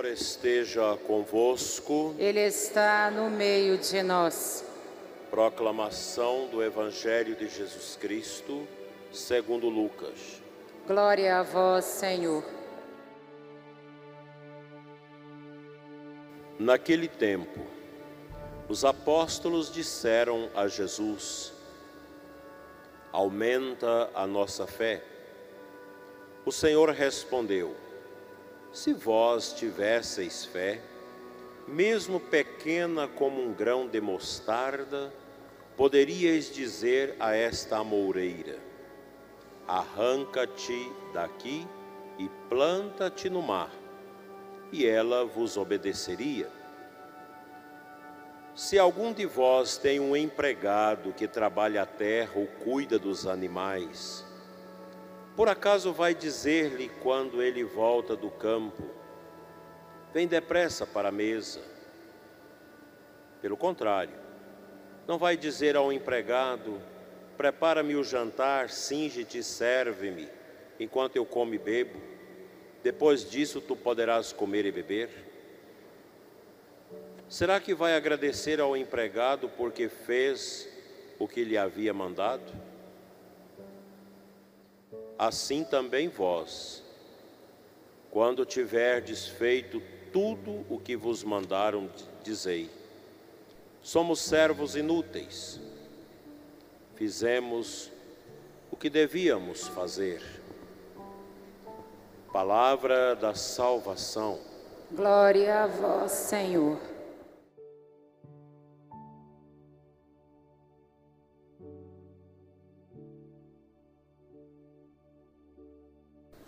[0.00, 2.14] Senhor esteja convosco.
[2.18, 4.64] Ele está no meio de nós.
[5.30, 8.66] Proclamação do Evangelho de Jesus Cristo,
[9.12, 10.40] segundo Lucas.
[10.86, 12.42] Glória a vós, Senhor.
[16.58, 17.60] Naquele tempo,
[18.70, 21.52] os apóstolos disseram a Jesus:
[23.12, 25.04] Aumenta a nossa fé.
[26.46, 27.76] O Senhor respondeu:
[28.72, 30.80] Se vós tivesseis fé,
[31.66, 35.12] mesmo pequena como um grão de mostarda,
[35.76, 38.58] poderíeis dizer a esta amoureira:
[39.66, 41.66] Arranca-te daqui
[42.16, 43.72] e planta-te no mar,
[44.70, 46.48] e ela vos obedeceria.
[48.54, 54.24] Se algum de vós tem um empregado que trabalha a terra ou cuida dos animais,
[55.36, 58.82] por acaso vai dizer-lhe quando ele volta do campo:
[60.12, 61.60] Vem depressa para a mesa.
[63.40, 64.14] Pelo contrário,
[65.06, 66.80] não vai dizer ao empregado:
[67.36, 70.28] Prepara-me o jantar, singe-te e serve-me,
[70.78, 72.00] enquanto eu como e bebo.
[72.82, 75.10] Depois disso tu poderás comer e beber.
[77.28, 80.68] Será que vai agradecer ao empregado porque fez
[81.18, 82.69] o que lhe havia mandado?
[85.20, 86.82] Assim também vós,
[88.10, 91.90] quando tiverdes feito tudo o que vos mandaram,
[92.22, 92.70] dizei:
[93.82, 95.60] somos servos inúteis,
[96.94, 97.92] fizemos
[98.70, 100.22] o que devíamos fazer.
[102.32, 104.38] Palavra da salvação.
[104.90, 106.78] Glória a vós, Senhor.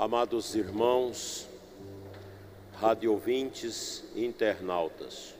[0.05, 1.47] Amados irmãos,
[2.73, 5.33] radiovintes e internautas,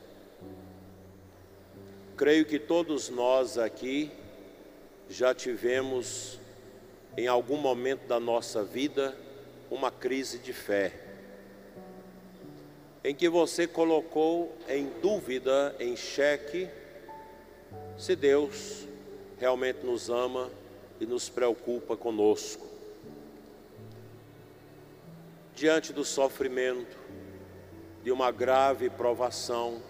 [2.17, 4.13] creio que todos nós aqui
[5.11, 6.39] já tivemos,
[7.17, 9.19] em algum momento da nossa vida,
[9.69, 10.93] uma crise de fé,
[13.03, 16.69] em que você colocou em dúvida, em xeque,
[17.99, 18.87] se Deus
[19.41, 20.49] realmente nos ama
[21.01, 22.72] e nos preocupa conosco
[25.63, 26.99] diante do sofrimento,
[28.03, 29.81] de uma grave provação,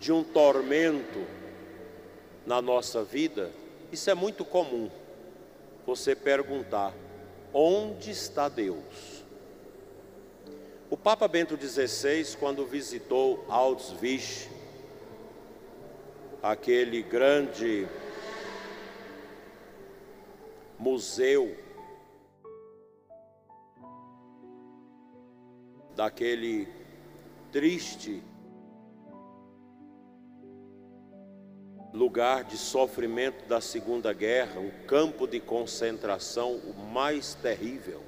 [0.00, 1.24] de um tormento
[2.44, 3.52] na nossa vida,
[3.92, 4.90] isso é muito comum.
[5.86, 6.92] Você perguntar:
[7.52, 9.22] onde está Deus?
[10.90, 14.48] O Papa Bento XVI, quando visitou Auschwitz,
[16.42, 17.86] aquele grande
[20.76, 21.56] museu
[25.94, 26.68] daquele
[27.52, 28.22] triste
[31.92, 38.02] lugar de sofrimento da Segunda Guerra, um campo de concentração o mais terrível.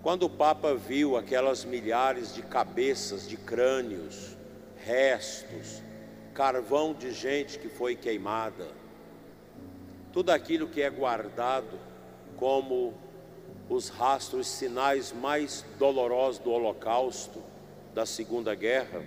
[0.00, 4.36] Quando o Papa viu aquelas milhares de cabeças, de crânios,
[4.76, 5.82] restos,
[6.32, 8.68] carvão de gente que foi queimada,
[10.12, 11.76] tudo aquilo que é guardado
[12.36, 12.94] como
[13.68, 17.42] os rastros, sinais mais dolorosos do Holocausto,
[17.94, 19.02] da Segunda Guerra,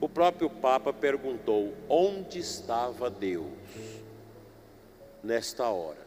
[0.00, 3.46] o próprio Papa perguntou: onde estava Deus
[5.22, 6.06] nesta hora?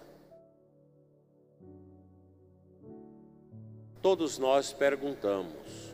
[4.02, 5.90] Todos nós perguntamos.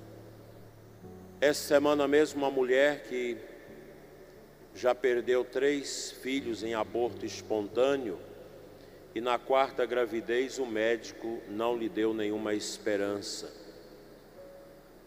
[1.41, 3.37] Essa semana mesmo, uma mulher que
[4.73, 8.19] já perdeu três filhos em aborto espontâneo,
[9.15, 13.49] e na quarta gravidez o médico não lhe deu nenhuma esperança.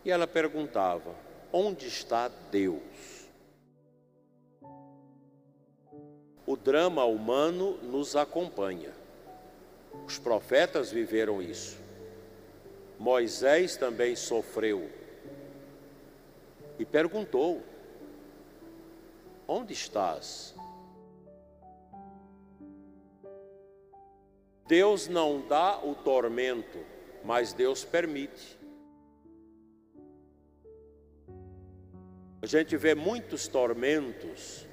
[0.02, 1.14] E ela perguntava:
[1.52, 3.28] onde está Deus?
[6.46, 8.94] O drama humano nos acompanha.
[10.06, 11.78] Os profetas viveram isso.
[12.99, 14.90] Moisés também sofreu.
[16.78, 17.62] E perguntou:
[19.46, 20.55] Onde estás?
[24.69, 26.79] Deus não dá o tormento,
[27.25, 28.59] mas Deus permite.
[32.43, 34.67] A gente vê muitos tormentos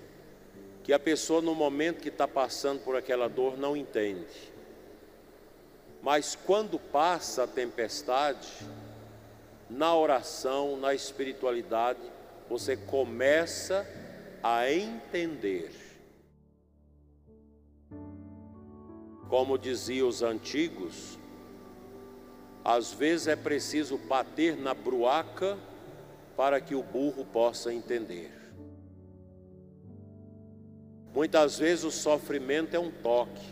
[0.84, 4.54] que a pessoa, no momento que está passando por aquela dor, não entende.
[6.04, 8.52] Mas quando passa a tempestade,
[9.70, 12.02] na oração, na espiritualidade,
[12.50, 13.88] você começa
[14.44, 15.85] a entender
[19.36, 21.20] Como diziam os antigos,
[22.64, 25.58] às vezes é preciso bater na bruaca
[26.38, 28.32] para que o burro possa entender.
[31.14, 33.46] Muitas vezes o sofrimento é um toque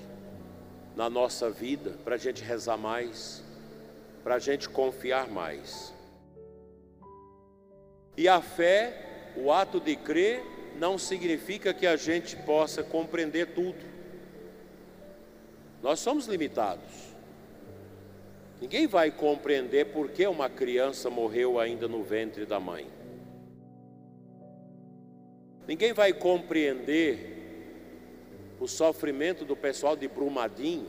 [0.96, 3.44] na nossa vida para a gente rezar mais,
[4.24, 5.94] para a gente confiar mais.
[8.16, 10.46] E a fé, o ato de crer,
[10.80, 13.93] não significa que a gente possa compreender tudo.
[15.84, 17.14] Nós somos limitados.
[18.62, 22.88] Ninguém vai compreender por que uma criança morreu ainda no ventre da mãe.
[25.68, 27.34] Ninguém vai compreender
[28.62, 30.88] o sofrimento do pessoal de Brumadinho,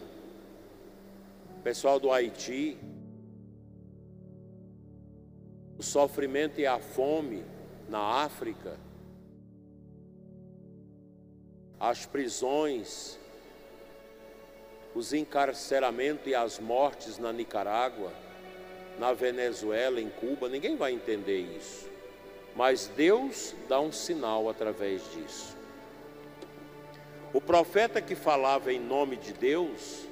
[1.65, 2.79] pessoal do Haiti,
[5.77, 7.43] o sofrimento e a fome
[7.89, 8.79] na África,
[11.81, 13.19] as prisões,
[14.95, 18.13] os encarceramentos e as mortes na Nicarágua,
[18.99, 21.89] na Venezuela, em Cuba, ninguém vai entender isso.
[22.55, 25.57] Mas Deus dá um sinal através disso.
[27.33, 30.07] O profeta que falava em nome de Deus,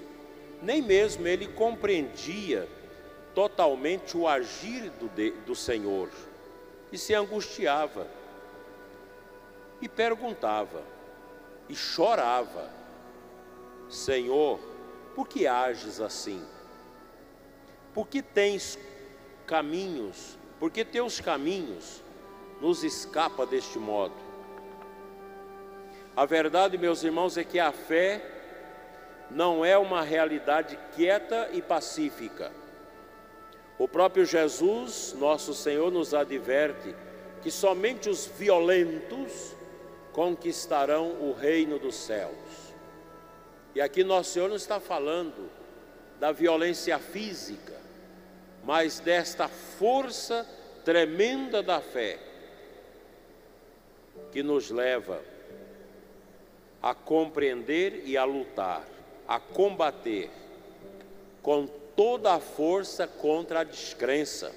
[0.61, 2.69] nem mesmo ele compreendia
[3.33, 6.09] totalmente o agir do, de, do Senhor
[6.91, 8.09] e se angustiava
[9.81, 10.83] e perguntava
[11.69, 12.69] e chorava:
[13.89, 14.72] Senhor,
[15.15, 16.45] por que ages assim?
[17.95, 18.79] Por que tens
[19.47, 20.39] caminhos?
[20.59, 22.03] Por que teus caminhos
[22.61, 24.15] nos escapa deste modo?
[26.15, 28.25] A verdade, meus irmãos, é que a fé
[29.31, 32.53] não é uma realidade quieta e pacífica.
[33.79, 36.95] O próprio Jesus, nosso Senhor, nos adverte
[37.41, 39.55] que somente os violentos
[40.13, 42.72] conquistarão o reino dos céus.
[43.75, 45.51] E aqui nosso Senhor não está falando
[46.21, 47.81] da violência física,
[48.65, 50.47] mas desta força
[50.85, 52.19] tremenda da fé
[54.31, 55.23] que nos leva
[56.83, 58.85] a compreender e a lutar,
[59.27, 60.31] a combater
[61.43, 61.67] com
[61.97, 64.53] toda a força contra a descrença,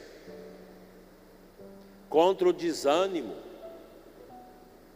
[2.10, 3.36] contra o desânimo.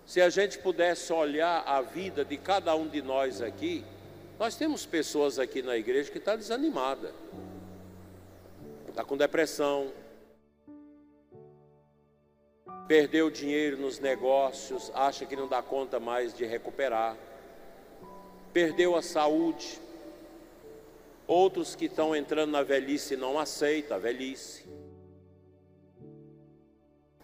[0.06, 3.86] Se a gente pudesse olhar a vida de cada um de nós aqui,
[4.40, 7.14] nós temos pessoas aqui na igreja que está desanimada,
[8.88, 9.92] está com depressão,
[12.88, 17.18] perdeu dinheiro nos negócios, acha que não dá conta mais de recuperar,
[18.54, 19.78] perdeu a saúde,
[21.28, 24.66] outros que estão entrando na velhice não aceitam a velhice.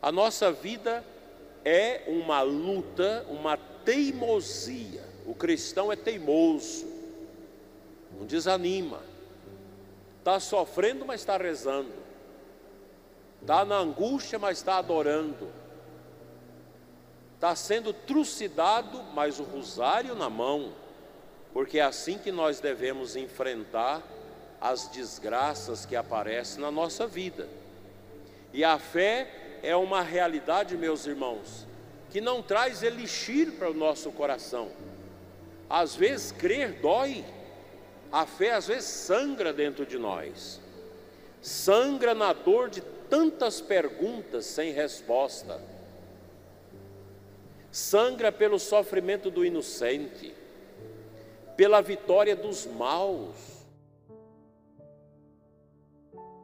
[0.02, 1.02] A nossa vida
[1.64, 5.04] é uma luta, uma teimosia.
[5.26, 6.95] O cristão é teimoso,
[8.18, 9.02] não desanima,
[10.20, 12.06] está sofrendo, mas está rezando.
[13.42, 15.52] Está na angústia, mas está adorando,
[17.36, 20.74] está sendo trucidado, mas o rosário na mão,
[21.54, 24.02] porque é assim que nós devemos enfrentar
[24.60, 27.48] as desgraças que aparecem na nossa vida.
[28.52, 31.68] E a fé é uma realidade, meus irmãos,
[32.10, 34.72] que não traz elixir para o nosso coração.
[35.70, 37.24] Às vezes crer dói,
[38.16, 40.62] a fé às vezes sangra dentro de nós,
[41.42, 42.80] sangra na dor de
[43.10, 45.62] tantas perguntas sem resposta.
[47.70, 50.34] Sangra pelo sofrimento do inocente,
[51.58, 53.36] pela vitória dos maus,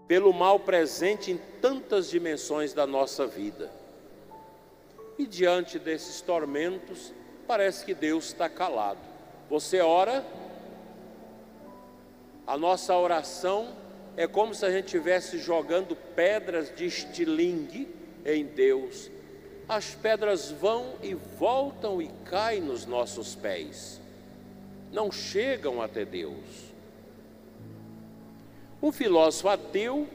[0.10, 3.72] pelo mal presente em tantas dimensões da nossa vida.
[5.18, 7.14] E diante desses tormentos,
[7.48, 9.00] parece que Deus está calado.
[9.50, 10.26] Você ora,
[12.52, 13.74] a nossa oração
[14.18, 17.88] é como se a gente estivesse jogando pedras de estilingue
[18.26, 19.10] em Deus.
[19.70, 24.02] As pedras vão e voltam e caem nos nossos pés,
[24.92, 26.74] não chegam até Deus.
[28.84, 30.06] Um filósofo ateu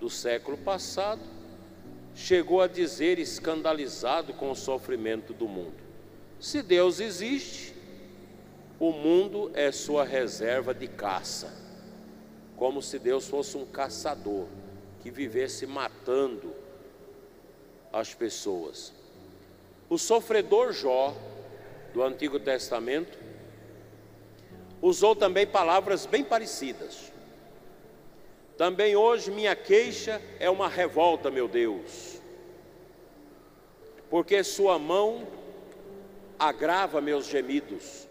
[0.00, 1.20] do século passado
[2.14, 5.76] chegou a dizer, escandalizado com o sofrimento do mundo:
[6.40, 7.75] se Deus existe,
[8.78, 11.66] o mundo é sua reserva de caça
[12.56, 14.46] como se Deus fosse um caçador
[15.02, 16.54] que vivesse matando
[17.92, 18.92] as pessoas.
[19.88, 21.14] O sofredor Jó,
[21.92, 23.18] do Antigo Testamento,
[24.80, 27.12] usou também palavras bem parecidas.
[28.56, 32.20] Também hoje minha queixa é uma revolta, meu Deus,
[34.08, 35.28] porque Sua mão
[36.38, 38.05] agrava meus gemidos.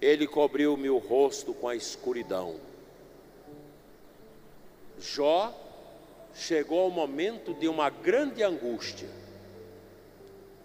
[0.00, 2.56] Ele cobriu-me o rosto com a escuridão.
[4.98, 5.54] Jó
[6.34, 9.08] chegou ao momento de uma grande angústia,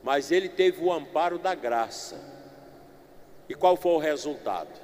[0.04, 2.20] mas ele teve o amparo da graça.
[3.48, 4.80] E qual foi o resultado?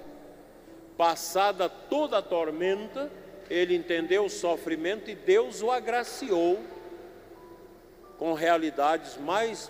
[0.98, 3.12] Passada toda a tormenta,
[3.50, 6.60] ele entendeu o sofrimento e Deus o agraciou
[8.18, 9.70] com realidades mais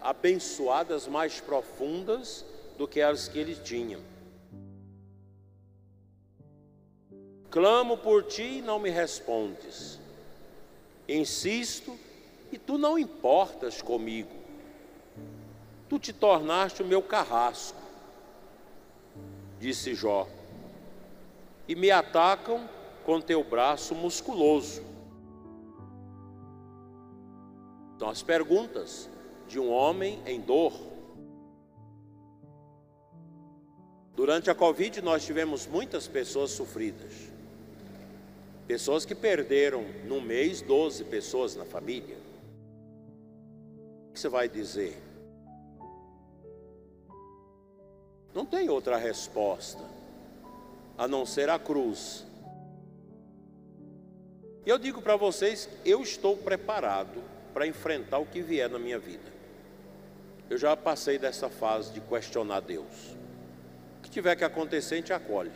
[0.00, 2.44] abençoadas, mais profundas
[2.76, 3.98] do que as que ele tinha.
[7.54, 10.00] Clamo por ti e não me respondes.
[11.08, 11.96] Insisto
[12.50, 14.34] e tu não importas comigo.
[15.88, 17.78] Tu te tornaste o meu carrasco,
[19.60, 20.26] disse Jó,
[21.68, 22.68] e me atacam
[23.04, 24.82] com teu braço musculoso.
[27.94, 29.08] Então, as perguntas
[29.46, 30.72] de um homem em dor.
[34.16, 37.32] Durante a Covid, nós tivemos muitas pessoas sofridas.
[38.66, 42.16] Pessoas que perderam num mês 12 pessoas na família.
[44.08, 44.96] O que você vai dizer?
[48.32, 49.84] Não tem outra resposta
[50.96, 52.24] a não ser a cruz.
[54.64, 58.98] E eu digo para vocês, eu estou preparado para enfrentar o que vier na minha
[58.98, 59.32] vida.
[60.48, 63.16] Eu já passei dessa fase de questionar Deus.
[63.98, 65.52] O que tiver que acontecer, a gente acolhe.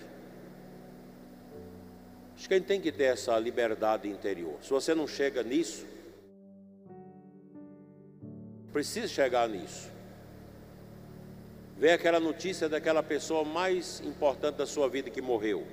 [2.38, 4.58] Acho que a gente tem que ter essa liberdade interior.
[4.62, 5.84] Se você não chega nisso,
[8.72, 9.90] precisa chegar nisso.
[11.76, 15.66] Vê aquela notícia daquela pessoa mais importante da sua vida que morreu.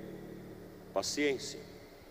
[0.92, 1.60] Paciência.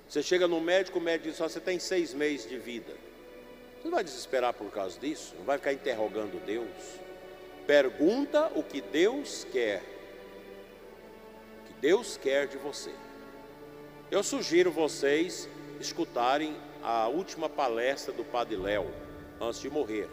[0.08, 2.94] Você chega no médico, o médico diz: só você tem seis meses de vida.
[2.94, 6.70] Você não vai desesperar por causa disso, não vai ficar interrogando Deus.
[7.68, 9.84] Pergunta o que Deus quer.
[11.60, 12.92] O que Deus quer de você.
[14.12, 18.86] Eu sugiro vocês escutarem a última palestra do Padre Léo
[19.42, 20.08] antes de morrer.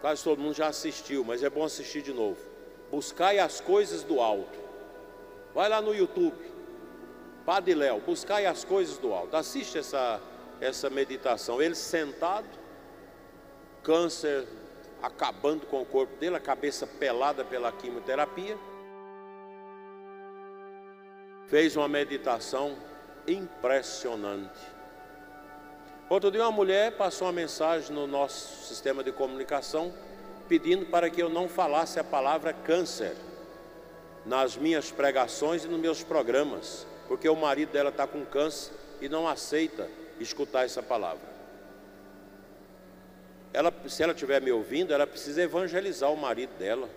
[0.00, 2.40] Quase todo mundo já assistiu, mas é bom assistir de novo.
[2.90, 4.58] Buscai as coisas do alto.
[5.54, 6.36] Vai lá no YouTube.
[7.46, 9.36] Padre Léo, buscai as coisas do alto.
[9.36, 10.20] Assiste essa,
[10.60, 11.62] essa meditação.
[11.62, 12.48] Ele sentado,
[13.84, 14.44] câncer
[15.00, 18.58] acabando com o corpo dele, a cabeça pelada pela quimioterapia.
[21.52, 22.74] Fez uma meditação
[23.28, 24.58] impressionante.
[26.08, 29.92] Outro dia, uma mulher passou uma mensagem no nosso sistema de comunicação
[30.48, 33.14] pedindo para que eu não falasse a palavra câncer
[34.24, 39.06] nas minhas pregações e nos meus programas, porque o marido dela está com câncer e
[39.06, 41.28] não aceita escutar essa palavra.
[43.52, 46.88] Ela, se ela estiver me ouvindo, ela precisa evangelizar o marido dela,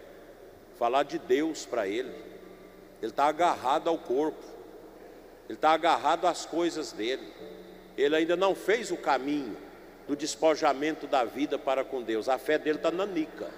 [0.80, 2.35] falar de Deus para ele.
[3.06, 4.44] Ele está agarrado ao corpo,
[5.48, 7.34] ele está agarrado às coisas dele
[7.98, 9.58] ele ainda não fez o caminho
[10.08, 12.28] do despojamento da vida para com Deus.
[12.30, 13.50] A fé dele está nanica,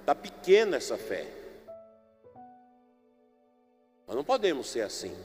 [0.00, 1.26] está pequena essa fé.
[4.06, 5.16] Nós não podemos ser assim.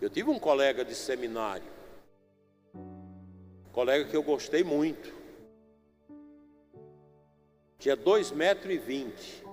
[0.00, 1.72] Eu tive um colega de seminário,
[3.72, 5.14] colega que eu gostei muito.
[7.78, 9.43] Tinha dois metros e vinte.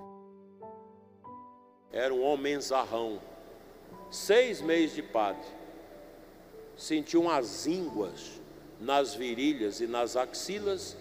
[1.92, 3.20] Era um homem zarrão.
[4.10, 5.46] Seis meses de padre
[6.76, 8.40] sentiu umas ínguas
[8.80, 10.96] nas virilhas e nas axilas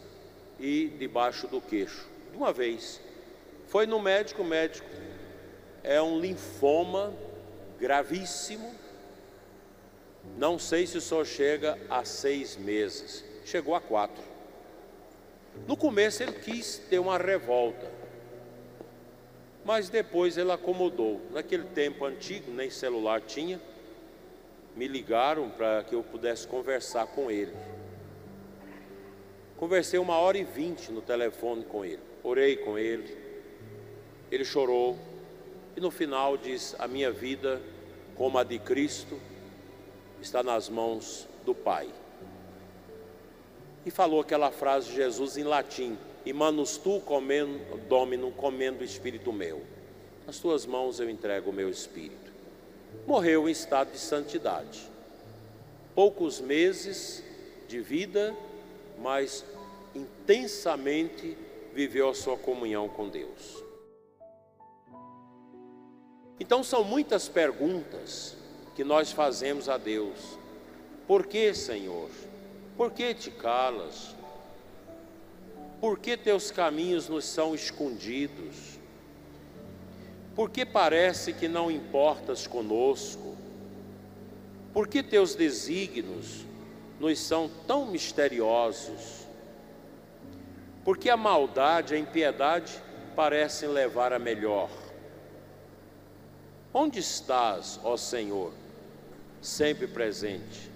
[0.60, 2.08] e debaixo do queixo.
[2.32, 3.02] De uma vez.
[3.68, 4.88] Foi no médico, médico
[5.84, 7.14] é um linfoma
[7.80, 8.76] gravíssimo.
[10.38, 13.24] Não sei se só chega a seis meses.
[13.44, 14.24] Chegou a quatro.
[15.68, 18.01] No começo ele quis ter uma revolta.
[19.64, 21.22] Mas depois ele acomodou.
[21.32, 23.60] Naquele tempo antigo, nem celular tinha
[24.76, 27.54] me ligaram para que eu pudesse conversar com ele.
[29.58, 33.16] Conversei uma hora e vinte no telefone com ele, orei com ele,
[34.32, 34.98] ele chorou
[35.76, 37.62] e no final diz: A minha vida,
[38.16, 39.20] como a de Cristo,
[40.22, 41.90] está nas mãos do Pai.
[43.86, 49.34] E falou aquela frase de Jesus em latim: Imanus tu comendo, domino, comendo o espírito
[49.34, 49.62] meu.
[50.26, 52.32] Nas tuas mãos eu entrego o meu espírito
[53.06, 54.90] morreu em estado de santidade.
[55.96, 57.24] Poucos meses
[57.68, 58.36] de vida,
[59.00, 59.44] mas
[59.94, 61.38] intensamente
[61.74, 63.64] viveu a sua comunhão com Deus.
[66.40, 68.36] Então são muitas perguntas
[68.76, 70.38] que nós fazemos a Deus.
[71.08, 72.10] Por que, Senhor?
[72.78, 74.16] Por que te calas?
[75.82, 78.80] Por que teus caminhos nos são escondidos?
[80.36, 83.36] Porque parece que não importas conosco?
[84.72, 86.46] Por que teus desígnios
[87.00, 89.26] nos são tão misteriosos?
[90.86, 92.80] Porque a maldade a impiedade
[93.16, 94.70] parecem levar a melhor.
[96.72, 98.54] Onde estás, ó Senhor,
[99.42, 100.70] sempre presente?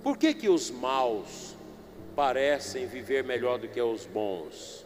[0.00, 1.56] Por que que os maus
[2.14, 4.84] parecem viver melhor do que os bons?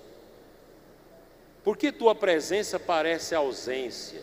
[1.63, 4.23] Por que tua presença parece ausência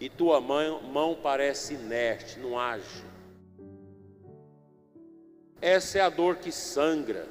[0.00, 3.04] e tua mão, mão parece inerte, não age?
[5.60, 7.28] Essa é a dor que sangra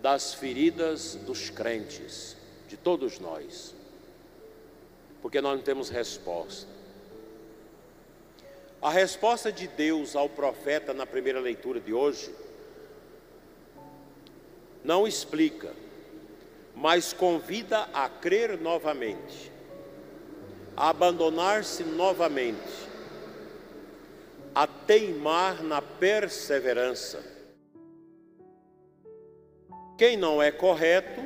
[0.00, 2.36] das feridas dos crentes,
[2.66, 3.74] de todos nós,
[5.22, 6.68] porque nós não temos resposta.
[8.82, 12.32] A resposta de Deus ao profeta na primeira leitura de hoje
[14.88, 15.70] não explica,
[16.74, 19.52] mas convida a crer novamente,
[20.74, 22.88] a abandonar-se novamente,
[24.54, 27.22] a teimar na perseverança.
[29.98, 31.20] Quem não é correto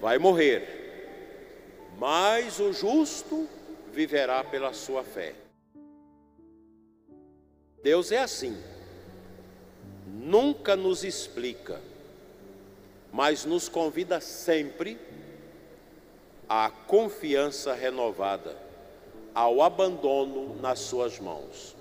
[0.00, 3.46] vai morrer, mas o justo
[3.92, 5.34] viverá pela sua fé.
[7.82, 8.56] Deus é assim,
[10.06, 11.82] nunca nos explica,
[13.12, 14.98] mas nos convida sempre
[16.48, 18.56] à confiança renovada,
[19.34, 21.76] ao abandono nas Suas mãos.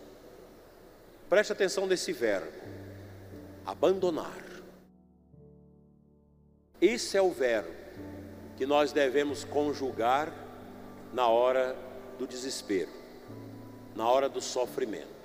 [1.29, 2.51] Preste atenção nesse verbo,
[3.65, 4.45] abandonar.
[6.79, 7.75] Esse é o verbo
[8.55, 10.33] que nós devemos conjugar
[11.13, 11.75] na hora
[12.17, 12.91] do desespero,
[13.95, 15.17] na hora do sofrimento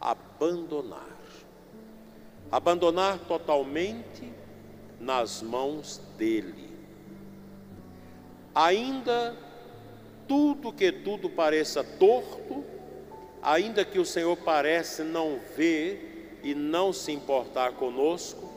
[0.00, 1.16] abandonar.
[2.50, 4.32] Abandonar totalmente
[5.00, 6.68] nas mãos dele.
[8.54, 9.36] Ainda
[10.26, 12.64] tudo que tudo pareça torto,
[13.42, 18.52] ainda que o Senhor parece não ver e não se importar conosco,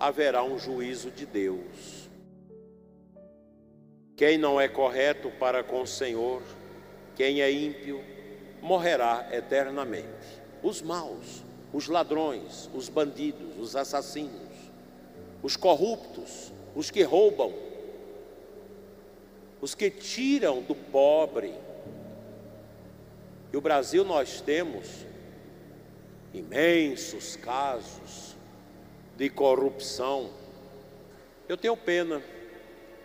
[0.00, 2.08] haverá um juízo de Deus.
[4.16, 6.42] Quem não é correto para com o Senhor,
[7.16, 8.02] quem é ímpio,
[8.62, 14.43] morrerá eternamente os maus, os ladrões, os bandidos, os assassinos,
[15.44, 17.52] os corruptos, os que roubam,
[19.60, 21.54] os que tiram do pobre.
[23.52, 25.04] E o Brasil nós temos
[26.32, 28.34] imensos casos
[29.18, 30.30] de corrupção.
[31.46, 32.22] Eu tenho pena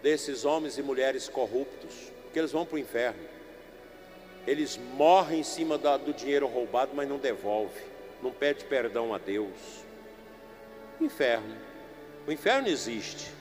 [0.02, 3.28] desses homens e mulheres corruptos, porque eles vão para o inferno.
[4.48, 7.82] Eles morrem em cima do dinheiro roubado, mas não devolve,
[8.24, 9.84] não pede perdão a Deus.
[11.02, 11.69] Inferno.
[12.30, 13.32] O inferno existe.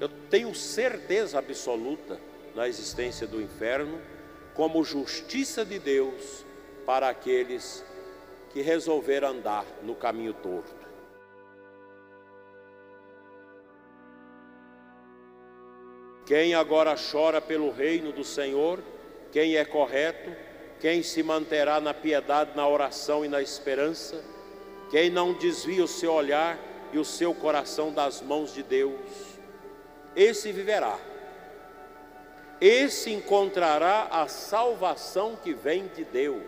[0.00, 2.20] Eu tenho certeza absoluta
[2.54, 4.00] na existência do inferno
[4.54, 6.46] como justiça de Deus
[6.86, 7.84] para aqueles
[8.52, 10.86] que resolveram andar no caminho torto.
[16.24, 18.78] Quem agora chora pelo reino do Senhor,
[19.32, 20.30] quem é correto,
[20.78, 24.24] quem se manterá na piedade, na oração e na esperança,
[24.92, 29.00] quem não desvia o seu olhar e o seu coração das mãos de Deus,
[30.14, 30.98] esse viverá.
[32.60, 36.44] Esse encontrará a salvação que vem de Deus.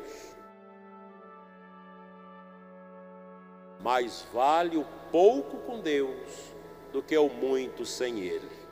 [3.80, 6.52] Mais vale o pouco com Deus
[6.92, 8.64] do que o muito sem Ele.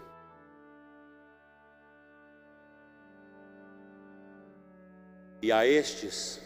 [5.43, 6.41] E a estes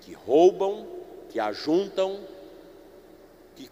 [0.00, 0.88] que roubam,
[1.28, 2.26] que ajuntam,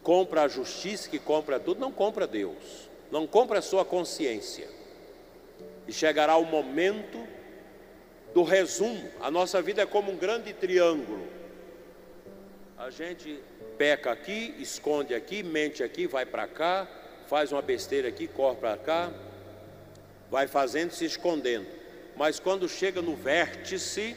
[0.09, 4.67] compra a justiça, que compra tudo, não compra Deus, não compra a sua consciência.
[5.87, 7.23] E chegará o momento
[8.33, 9.07] do resumo.
[9.21, 11.27] A nossa vida é como um grande triângulo.
[12.79, 13.39] A gente
[13.77, 16.89] peca aqui, esconde aqui, mente aqui, vai para cá,
[17.27, 19.13] faz uma besteira aqui, corre para cá,
[20.31, 21.67] vai fazendo, se escondendo.
[22.17, 24.17] Mas quando chega no vértice,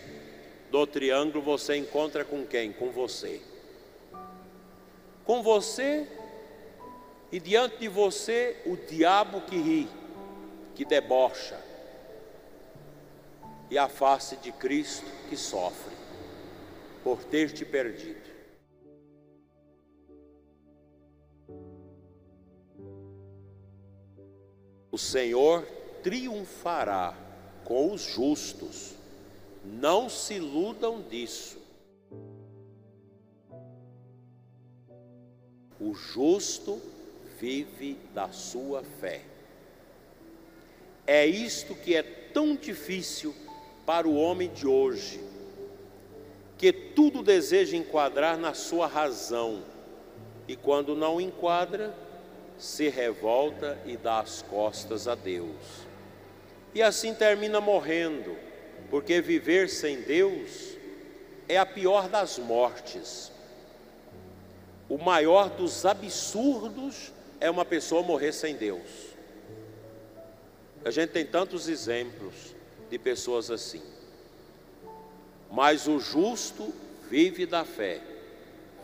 [0.72, 2.72] do triângulo você encontra com quem?
[2.72, 3.51] Com você.
[5.26, 6.08] Com você
[7.32, 9.90] e diante de você o diabo que ri,
[10.76, 11.60] que debocha,
[13.70, 15.96] e a face de Cristo que sofre
[17.04, 18.30] por ter te perdido.
[24.92, 25.66] O Senhor
[26.04, 27.16] triunfará
[27.64, 28.94] com os justos
[29.64, 31.61] não se iludam disso.
[35.82, 36.80] O justo
[37.40, 39.22] vive da sua fé.
[41.08, 43.34] É isto que é tão difícil
[43.84, 45.20] para o homem de hoje,
[46.56, 49.64] que tudo deseja enquadrar na sua razão,
[50.48, 51.96] e quando não enquadra,
[52.60, 55.56] se revolta e dá as costas a Deus.
[56.76, 58.38] E assim termina morrendo,
[58.92, 60.78] porque viver sem Deus
[61.50, 63.32] é a pior das mortes.
[64.92, 69.16] O maior dos absurdos é uma pessoa morrer sem Deus.
[70.84, 72.54] A gente tem tantos exemplos
[72.90, 73.82] de pessoas assim.
[75.50, 76.74] Mas o justo
[77.10, 78.02] vive da fé,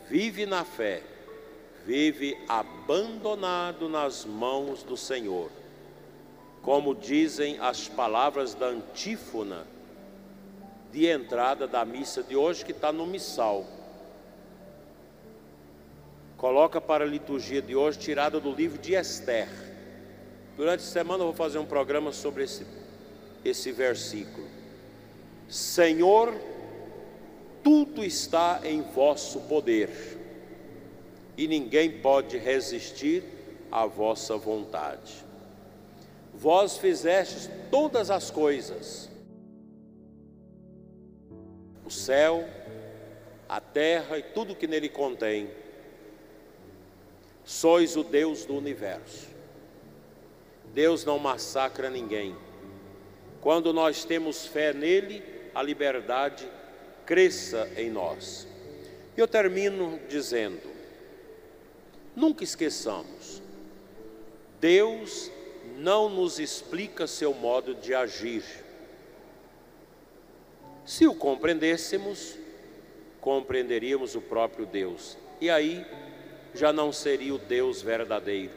[0.08, 1.04] vive na fé,
[1.86, 5.52] vive abandonado nas mãos do Senhor.
[6.62, 9.68] Como dizem as palavras da antífona
[10.90, 13.77] de entrada da missa de hoje, que está no missal.
[16.38, 19.50] Coloca para a liturgia de hoje, tirada do livro de Esther.
[20.56, 22.64] Durante a semana eu vou fazer um programa sobre esse,
[23.44, 24.48] esse versículo.
[25.50, 26.40] Senhor,
[27.64, 29.90] tudo está em vosso poder,
[31.36, 33.24] e ninguém pode resistir
[33.72, 35.26] à vossa vontade.
[36.34, 39.10] Vós fizestes todas as coisas,
[41.84, 42.48] o céu,
[43.50, 45.50] a terra e tudo que nele contém.
[47.48, 49.30] Sois o Deus do universo.
[50.74, 52.36] Deus não massacra ninguém.
[53.40, 55.24] Quando nós temos fé nele,
[55.56, 56.46] a liberdade
[57.06, 58.46] cresça em nós.
[59.16, 60.70] Eu termino dizendo:
[62.14, 63.42] nunca esqueçamos,
[64.60, 65.32] Deus
[65.78, 68.44] não nos explica seu modo de agir.
[70.86, 72.38] Se o compreendêssemos,
[73.22, 75.88] compreenderíamos o próprio Deus, e aí
[76.54, 78.54] já não seria o Deus verdadeiro,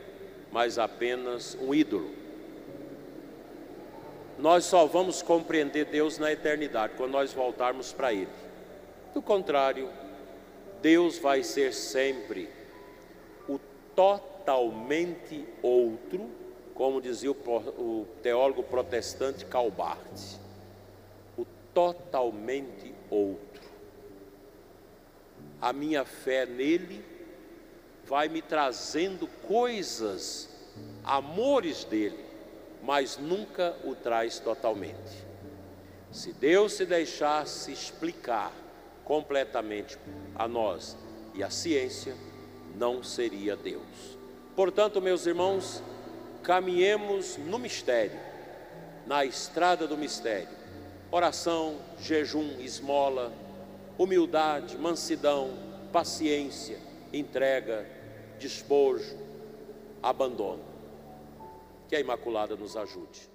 [0.51, 2.11] mas apenas um ídolo.
[4.39, 8.29] Nós só vamos compreender Deus na eternidade, quando nós voltarmos para Ele.
[9.13, 9.91] Do contrário,
[10.81, 12.49] Deus vai ser sempre
[13.47, 13.59] o
[13.95, 16.31] totalmente outro,
[16.75, 20.39] como dizia o, teólogo protestante Calbart.
[21.37, 23.61] O totalmente outro.
[25.61, 27.05] A minha fé nele
[28.11, 30.49] vai me trazendo coisas,
[31.05, 32.19] amores dele,
[32.83, 35.25] mas nunca o traz totalmente.
[36.11, 38.53] Se Deus se deixasse explicar
[39.05, 39.97] completamente
[40.35, 40.97] a nós
[41.35, 42.17] e a ciência,
[42.75, 44.19] não seria Deus.
[44.57, 45.81] Portanto, meus irmãos,
[46.43, 48.19] caminhemos no mistério,
[49.07, 50.49] na estrada do mistério.
[51.13, 53.33] Oração, jejum, esmola,
[53.97, 55.53] humildade, mansidão,
[55.93, 56.79] paciência,
[57.13, 58.00] entrega,
[58.41, 59.05] despojo,
[60.03, 60.65] abandono.
[61.89, 63.30] Que a Imaculada nos ajude.